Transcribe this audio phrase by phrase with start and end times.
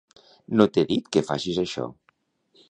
[0.61, 1.87] No t'he dit que facis això.